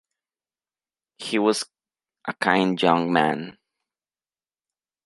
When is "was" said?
1.37-1.63